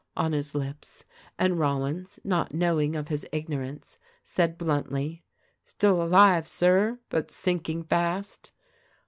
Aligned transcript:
on 0.17 0.31
his 0.31 0.55
lips. 0.55 1.05
And 1.37 1.59
Rollins, 1.59 2.19
not 2.23 2.55
knowing 2.55 2.95
of 2.95 3.09
his 3.09 3.23
ignorance, 3.31 3.99
said 4.23 4.57
bluntly, 4.57 5.23
"Still 5.63 6.01
alive, 6.01 6.47
Sir; 6.47 6.97
but 7.09 7.29
sinking 7.29 7.83
fast." 7.83 8.51